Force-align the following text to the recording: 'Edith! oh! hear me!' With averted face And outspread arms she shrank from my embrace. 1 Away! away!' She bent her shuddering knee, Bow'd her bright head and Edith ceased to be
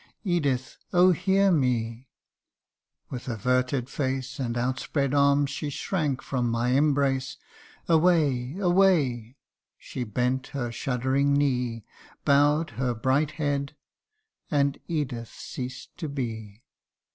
'Edith! 0.35 0.77
oh! 0.91 1.11
hear 1.11 1.51
me!' 1.51 2.07
With 3.11 3.27
averted 3.27 3.87
face 3.87 4.39
And 4.39 4.57
outspread 4.57 5.13
arms 5.13 5.51
she 5.51 5.69
shrank 5.69 6.23
from 6.23 6.49
my 6.49 6.69
embrace. 6.69 7.37
1 7.85 7.97
Away! 7.99 8.57
away!' 8.57 9.37
She 9.77 10.03
bent 10.03 10.47
her 10.57 10.71
shuddering 10.71 11.33
knee, 11.35 11.85
Bow'd 12.25 12.71
her 12.81 12.95
bright 12.95 13.33
head 13.37 13.75
and 14.49 14.79
Edith 14.87 15.29
ceased 15.31 15.95
to 15.99 16.09
be 16.09 16.63